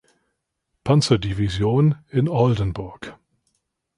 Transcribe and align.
Panzerdivision 0.83 1.93
in 2.09 2.27
Oldenburg. 2.27 3.15